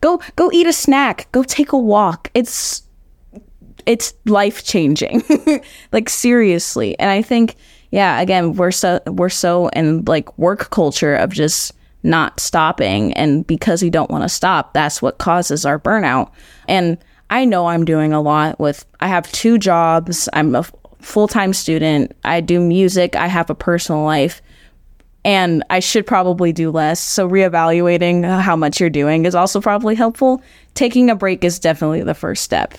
[0.00, 1.26] Go go eat a snack.
[1.32, 2.30] Go take a walk.
[2.34, 2.82] It's
[3.86, 5.22] it's life changing.
[5.92, 6.98] like seriously.
[6.98, 7.56] And I think
[7.90, 13.46] yeah, again, we're so we're so in like work culture of just not stopping and
[13.46, 16.30] because we don't want to stop, that's what causes our burnout.
[16.68, 16.98] And
[17.30, 20.28] I know I'm doing a lot with I have two jobs.
[20.32, 20.64] I'm a
[21.00, 22.12] full-time student.
[22.24, 23.16] I do music.
[23.16, 24.40] I have a personal life
[25.24, 27.00] and I should probably do less.
[27.00, 30.42] So reevaluating how much you're doing is also probably helpful.
[30.74, 32.78] Taking a break is definitely the first step.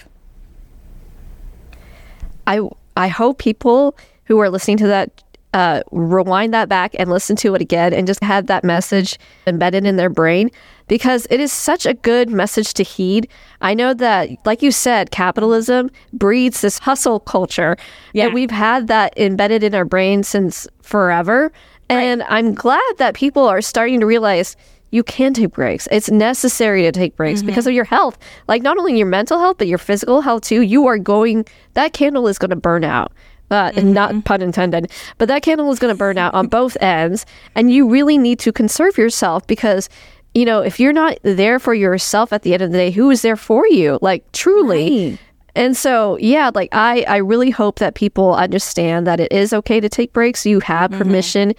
[2.48, 2.62] I
[2.98, 7.56] I hope people who are listening to that uh, rewind that back and listen to
[7.56, 10.52] it again and just have that message embedded in their brain
[10.88, 13.28] because it is such a good message to heed.
[13.62, 17.78] I know that, like you said, capitalism breeds this hustle culture.
[18.14, 18.26] Yeah.
[18.26, 21.52] And we've had that embedded in our brain since forever.
[21.90, 24.56] And I'm glad that people are starting to realize
[24.92, 25.88] you can take breaks.
[25.92, 28.18] It's necessary to take breaks because of your health.
[28.48, 30.62] Like not only your mental health, but your physical health too.
[30.62, 33.14] You are going, that candle is going to burn out.
[33.52, 36.78] Uh, and Not pun intended, but that candle is going to burn out on both
[36.82, 37.26] ends.
[37.56, 39.90] And you really need to conserve yourself because,
[40.36, 43.10] you know, if you're not there for yourself at the end of the day, who
[43.10, 43.98] is there for you?
[44.02, 45.10] Like truly.
[45.12, 45.20] Right.
[45.56, 49.80] And so, yeah, like I, I really hope that people understand that it is okay
[49.80, 50.46] to take breaks.
[50.46, 51.54] You have permission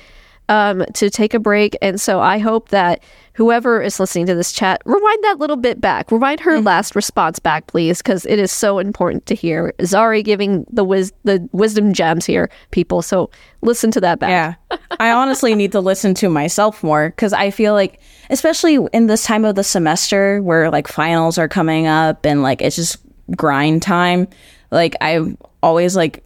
[0.50, 1.76] um, to take a break.
[1.80, 3.02] And so I hope that
[3.34, 6.10] whoever is listening to this chat, rewind that little bit back.
[6.10, 9.72] Rewind her last response back, please, because it is so important to hear.
[9.78, 13.00] Zari giving the wis- the wisdom gems here, people.
[13.00, 13.30] So
[13.62, 14.30] listen to that back.
[14.30, 14.78] Yeah.
[14.98, 19.24] I honestly need to listen to myself more because I feel like, especially in this
[19.24, 22.98] time of the semester where like finals are coming up and like it's just
[23.36, 24.26] grind time,
[24.72, 25.20] like I
[25.62, 26.24] always like,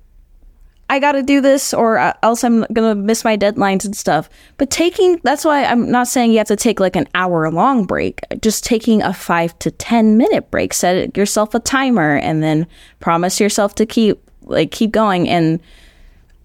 [0.94, 3.96] I got to do this or uh, else I'm going to miss my deadlines and
[3.96, 4.30] stuff.
[4.59, 7.85] But taking, that's why I'm not saying you have to take like an hour long
[7.85, 12.68] break, just taking a five to 10 minute break, set yourself a timer and then
[13.00, 15.61] promise yourself to keep like keep going and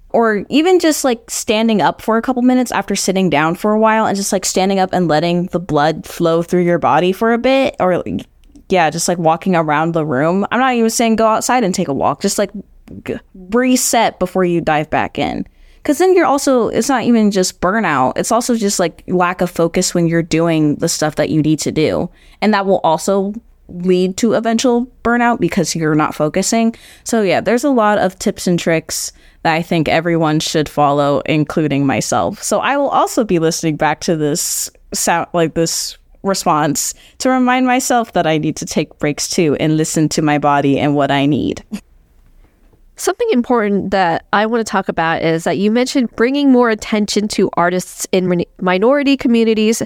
[0.09, 3.79] or even just like standing up for a couple minutes after sitting down for a
[3.79, 7.33] while and just like standing up and letting the blood flow through your body for
[7.33, 8.03] a bit or
[8.69, 10.47] yeah just like walking around the room.
[10.49, 12.21] I'm not even saying go outside and take a walk.
[12.21, 12.49] Just like
[13.03, 13.19] g-
[13.51, 15.47] reset before you dive back in
[15.77, 19.49] because then you're also it's not even just burnout it's also just like lack of
[19.49, 22.09] focus when you're doing the stuff that you need to do
[22.41, 23.33] and that will also
[23.69, 28.47] lead to eventual burnout because you're not focusing so yeah there's a lot of tips
[28.47, 29.11] and tricks
[29.43, 32.43] that I think everyone should follow, including myself.
[32.43, 37.65] So I will also be listening back to this sound like this response to remind
[37.65, 41.11] myself that I need to take breaks too and listen to my body and what
[41.11, 41.63] I need.
[42.99, 47.29] Something important that I want to talk about is that you mentioned bringing more attention
[47.29, 49.81] to artists in min- minority communities.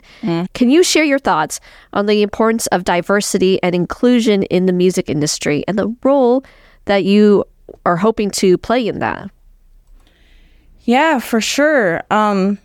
[0.56, 1.60] Can you share your thoughts
[1.94, 6.44] on the importance of diversity and inclusion in the music industry and the role
[6.86, 7.46] that you
[7.86, 9.30] are hoping to play in that?
[10.82, 12.02] Yeah, for sure.
[12.10, 12.58] Um,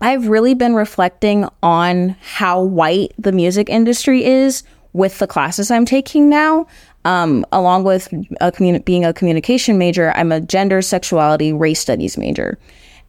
[0.00, 5.84] I've really been reflecting on how white the music industry is with the classes I'm
[5.84, 6.68] taking now.
[7.04, 8.06] Um, along with
[8.40, 12.58] a communi- being a communication major, I'm a gender, sexuality, race studies major.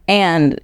[0.06, 0.60] And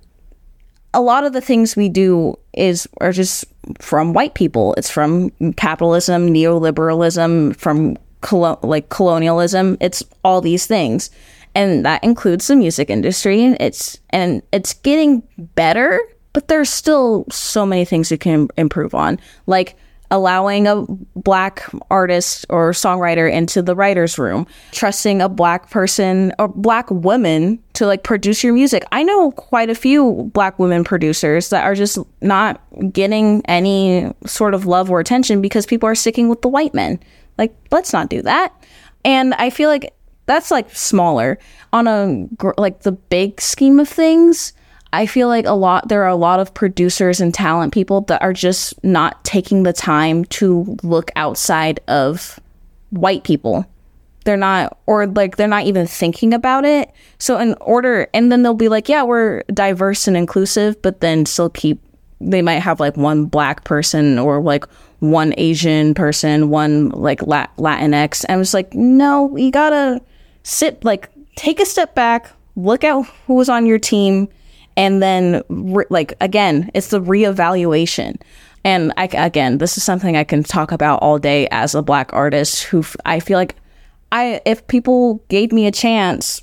[0.94, 3.44] a lot of the things we do is are just
[3.80, 4.74] from white people.
[4.74, 9.76] It's from capitalism, neoliberalism, from colo- like colonialism.
[9.80, 11.10] It's all these things,
[11.54, 13.42] and that includes the music industry.
[13.42, 15.22] And it's and it's getting
[15.54, 15.98] better,
[16.32, 19.76] but there's still so many things you can improve on, like
[20.12, 20.84] allowing a
[21.16, 27.58] black artist or songwriter into the writer's room, trusting a black person or black woman
[27.72, 28.84] to like produce your music.
[28.92, 32.60] I know quite a few black women producers that are just not
[32.92, 37.00] getting any sort of love or attention because people are sticking with the white men.
[37.38, 38.52] Like, let's not do that.
[39.06, 39.94] And I feel like
[40.26, 41.38] that's like smaller
[41.72, 44.52] on a like the big scheme of things.
[44.92, 48.20] I feel like a lot there are a lot of producers and talent people that
[48.22, 52.38] are just not taking the time to look outside of
[52.90, 53.66] white people.
[54.24, 56.90] They're not or like they're not even thinking about it.
[57.18, 61.26] So in order and then they'll be like, yeah, we're diverse and inclusive, but then
[61.26, 61.80] still keep
[62.20, 64.64] they might have like one black person or like
[65.00, 68.24] one Asian person, one like Lat- Latinx.
[68.28, 70.00] And I was like, no, you gotta
[70.42, 74.28] sit like take a step back, look at who's on your team,
[74.76, 78.20] and then re- like again, it's the reevaluation.
[78.64, 82.12] And I again, this is something I can talk about all day as a black
[82.12, 83.56] artist who f- I feel like
[84.10, 86.42] I if people gave me a chance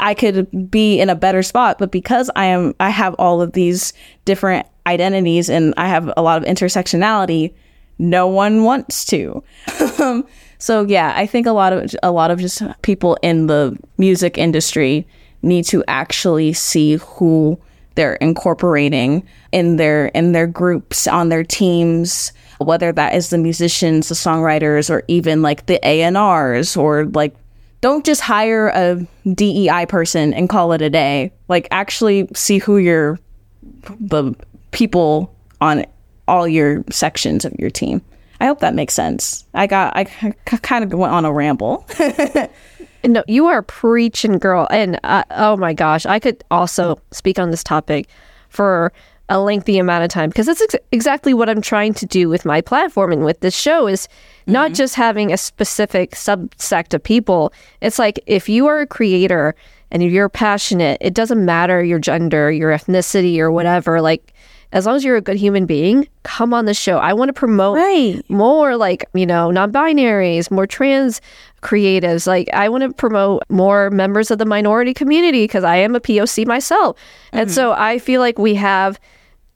[0.00, 3.52] I could be in a better spot, but because I am I have all of
[3.52, 3.92] these
[4.24, 7.54] different identities and I have a lot of intersectionality,
[7.98, 9.42] no one wants to.
[10.64, 14.38] So yeah, I think a lot of a lot of just people in the music
[14.38, 15.06] industry
[15.44, 17.58] need to actually see who
[17.94, 24.08] they're incorporating in their in their groups on their teams whether that is the musicians
[24.08, 27.36] the songwriters or even like the A&Rs or like
[27.84, 31.34] don't just hire a DEI person and call it a day.
[31.48, 33.18] Like actually see who your
[34.00, 34.32] the
[34.70, 35.84] people on
[36.26, 38.00] all your sections of your team.
[38.40, 39.44] I hope that makes sense.
[39.52, 41.86] I got I kind of went on a ramble.
[43.04, 44.66] No, you are preaching, girl.
[44.70, 48.08] And uh, oh my gosh, I could also speak on this topic
[48.48, 48.92] for
[49.28, 52.44] a lengthy amount of time because that's ex- exactly what I'm trying to do with
[52.44, 54.06] my platform and with this show is
[54.46, 57.52] not just having a specific subsect of people.
[57.80, 59.54] It's like if you are a creator
[59.90, 64.02] and if you're passionate, it doesn't matter your gender, your ethnicity, or whatever.
[64.02, 64.33] Like
[64.74, 66.98] as long as you're a good human being, come on the show.
[66.98, 68.22] I want to promote Right.
[68.28, 71.20] more like, you know, non-binaries, more trans
[71.62, 72.26] creatives.
[72.26, 76.00] Like I want to promote more members of the minority community because I am a
[76.00, 76.98] POC myself.
[77.32, 79.00] And so I feel like we have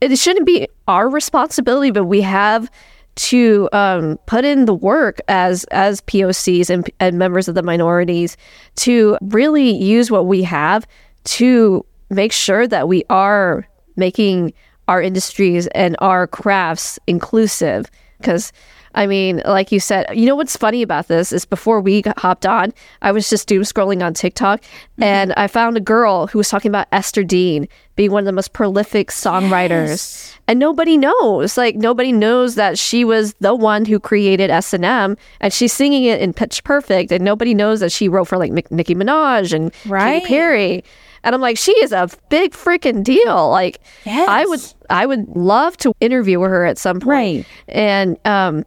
[0.01, 2.71] it shouldn't be our responsibility, but we have
[3.15, 8.37] to um, put in the work as as POCs and, and members of the minorities
[8.77, 10.87] to really use what we have
[11.25, 13.67] to make sure that we are
[13.97, 14.53] making
[14.89, 17.85] our industries and our crafts inclusive
[18.17, 18.51] because
[18.95, 22.17] I mean, like you said, you know what's funny about this is before we got
[22.17, 22.73] hopped on,
[23.03, 25.03] I was just doom scrolling on TikTok mm-hmm.
[25.03, 28.31] and I found a girl who was talking about Ester Dean being one of the
[28.31, 29.89] most prolific songwriters.
[29.89, 30.39] Yes.
[30.47, 31.55] And nobody knows.
[31.55, 36.19] Like nobody knows that she was the one who created S&M and she's singing it
[36.19, 40.21] in pitch perfect and nobody knows that she wrote for like Nicki Minaj and right.
[40.23, 40.83] Katy Perry.
[41.23, 43.49] And I'm like, she is a big freaking deal.
[43.49, 44.27] Like, yes.
[44.29, 47.07] I would, I would love to interview her at some point.
[47.07, 47.45] Right.
[47.67, 48.65] And um,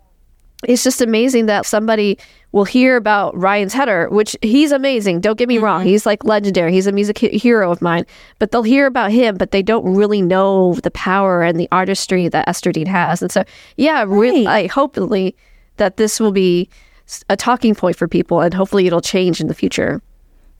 [0.66, 2.18] it's just amazing that somebody
[2.52, 5.20] will hear about Ryan Tedder, which he's amazing.
[5.20, 5.64] Don't get me mm-hmm.
[5.64, 5.84] wrong.
[5.84, 6.72] He's like legendary.
[6.72, 8.04] He's a music hero of mine.
[8.38, 12.28] But they'll hear about him, but they don't really know the power and the artistry
[12.28, 13.22] that Ester Dean has.
[13.22, 13.44] And so,
[13.76, 14.08] yeah, right.
[14.08, 15.34] really, I hopefully
[15.78, 16.68] that this will be
[17.28, 20.02] a talking point for people and hopefully it'll change in the future.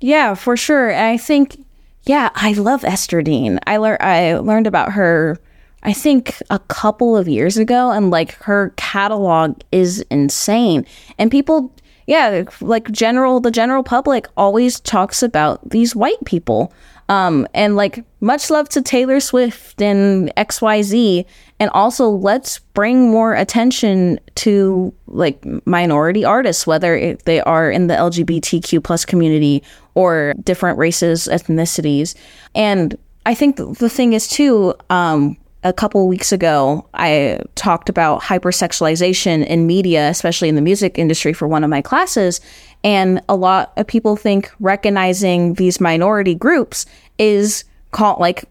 [0.01, 0.93] Yeah, for sure.
[0.95, 1.61] I think,
[2.05, 3.59] yeah, I love Ester Dean.
[3.66, 5.38] I, learned I learned about her
[5.82, 10.86] I think a couple of years ago, and like her catalog is insane.
[11.18, 11.74] And people,
[12.07, 16.72] yeah, like general, the general public always talks about these white people.
[17.09, 21.24] Um, and like much love to Taylor Swift and XYZ.
[21.61, 27.94] And also let's bring more attention to like minority artists, whether they are in the
[27.94, 29.62] LGBTQ plus community
[29.94, 32.14] or different races, ethnicities.
[32.55, 32.96] And
[33.26, 39.46] I think the thing is too, um, a couple weeks ago, I talked about hypersexualization
[39.46, 42.40] in media, especially in the music industry, for one of my classes.
[42.85, 46.87] And a lot of people think recognizing these minority groups
[47.18, 48.45] is called like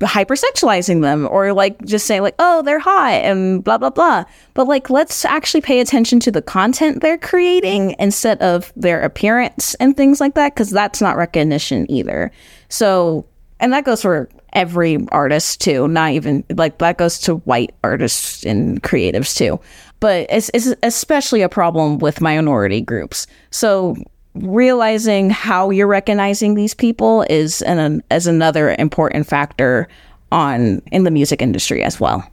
[0.00, 4.24] hypersexualizing them or like just saying like oh they're hot and blah blah blah.
[4.54, 9.74] But like let's actually pay attention to the content they're creating instead of their appearance
[9.74, 12.32] and things like that because that's not recognition either.
[12.68, 13.26] So
[13.60, 18.44] and that goes for every artist too, not even like that goes to white artists
[18.44, 19.60] and creatives too.
[20.00, 23.26] But it's, it's especially a problem with minority groups.
[23.50, 23.96] So
[24.34, 29.88] realizing how you're recognizing these people is an as another important factor
[30.30, 32.26] on in the music industry as well.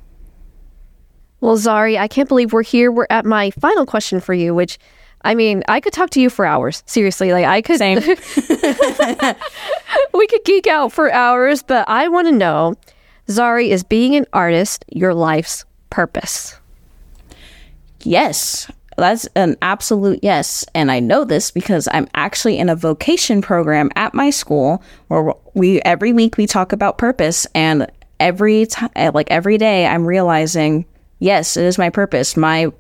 [1.42, 2.92] Well, Zari, I can't believe we're here.
[2.92, 4.78] We're at my final question for you, which
[5.22, 6.84] I mean, I could talk to you for hours.
[6.86, 7.78] Seriously, like I could.
[7.78, 7.98] Same.
[10.14, 12.76] we could geek out for hours, but I want to know,
[13.28, 16.56] Zari, is being an artist your life's purpose?
[18.02, 20.66] Yes, that's an absolute yes.
[20.74, 25.34] And I know this because I'm actually in a vocation program at my school where
[25.54, 27.90] we every week we talk about purpose and
[28.20, 30.86] every time like every day I'm realizing
[31.20, 32.38] yes, it is my purpose.
[32.38, 32.72] My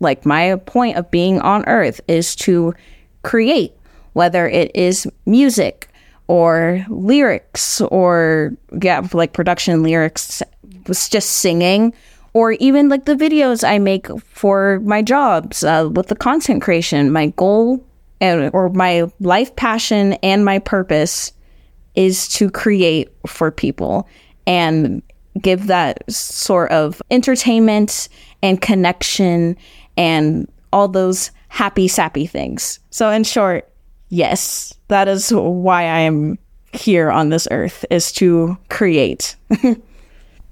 [0.00, 2.74] like my point of being on earth is to
[3.22, 3.72] create,
[4.12, 5.88] whether it is music
[6.26, 10.42] or lyrics or yeah, like production lyrics,
[10.86, 11.94] was just singing,
[12.32, 17.12] or even like the videos I make for my jobs uh, with the content creation.
[17.12, 17.84] My goal
[18.20, 21.32] and or my life passion and my purpose
[21.94, 24.08] is to create for people
[24.46, 25.02] and
[25.40, 28.08] give that sort of entertainment
[28.42, 29.56] and connection
[29.96, 32.80] and all those happy, sappy things.
[32.90, 33.68] So, in short,
[34.08, 36.38] yes, that is why I am
[36.72, 39.36] here on this earth is to create.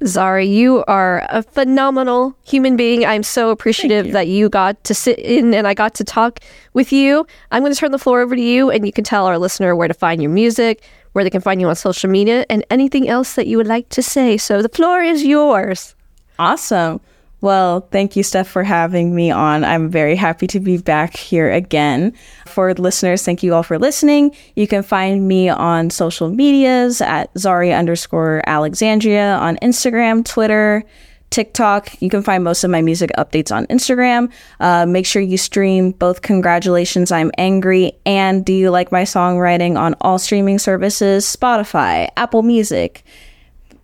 [0.04, 3.04] Zari, you are a phenomenal human being.
[3.04, 4.12] I'm so appreciative you.
[4.12, 6.40] that you got to sit in and I got to talk
[6.72, 7.24] with you.
[7.52, 9.76] I'm going to turn the floor over to you, and you can tell our listener
[9.76, 10.82] where to find your music,
[11.12, 13.88] where they can find you on social media, and anything else that you would like
[13.90, 14.36] to say.
[14.36, 15.94] So the floor is yours.
[16.38, 17.00] Awesome.
[17.42, 19.64] Well, thank you, Steph, for having me on.
[19.64, 22.12] I'm very happy to be back here again.
[22.46, 24.34] For listeners, thank you all for listening.
[24.54, 30.84] You can find me on social medias at Zari underscore Alexandria on Instagram, Twitter,
[31.30, 32.00] TikTok.
[32.00, 34.30] You can find most of my music updates on Instagram.
[34.60, 39.76] Uh, make sure you stream both Congratulations, I'm Angry and Do You Like My Songwriting
[39.76, 43.02] on all streaming services, Spotify, Apple Music,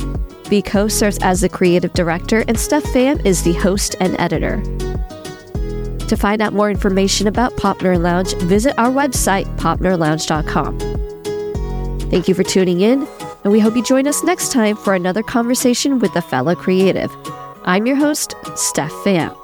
[0.49, 4.61] Vico serves as the creative director, and Steph Pham is the host and editor.
[6.09, 10.81] To find out more information about Pop Nerd Lounge, visit our website, popnerdlounge.com.
[12.11, 13.07] Thank you for tuning in,
[13.45, 17.09] and we hope you join us next time for another conversation with a fellow creative.
[17.65, 19.42] I'm your host, Steph Pham.